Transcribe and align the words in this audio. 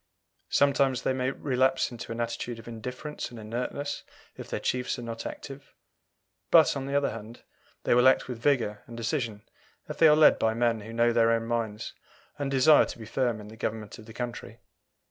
Sometimes 0.49 1.03
they 1.03 1.13
may 1.13 1.29
relapse 1.29 1.91
into 1.91 2.11
an 2.11 2.19
attitude 2.19 2.57
of 2.57 2.67
indifference 2.67 3.29
and 3.29 3.39
inertness 3.39 4.01
if 4.35 4.49
their 4.49 4.59
chiefs 4.59 4.97
are 4.97 5.03
not 5.03 5.27
active; 5.27 5.75
but, 6.49 6.75
on 6.75 6.87
the 6.87 6.95
other 6.95 7.11
hand, 7.11 7.43
they 7.83 7.93
will 7.93 8.07
act 8.07 8.27
with 8.27 8.39
vigour 8.39 8.81
and 8.87 8.97
decision 8.97 9.43
if 9.87 9.99
they 9.99 10.07
are 10.07 10.15
led 10.15 10.39
by 10.39 10.55
men 10.55 10.79
who 10.81 10.91
know 10.91 11.13
their 11.13 11.31
own 11.31 11.45
minds 11.45 11.93
and 12.39 12.49
desire 12.49 12.85
to 12.85 12.97
be 12.97 13.05
firm 13.05 13.39
in 13.39 13.49
the 13.49 13.55
government 13.55 13.99
of 13.99 14.07
the 14.07 14.11
country. 14.13 14.57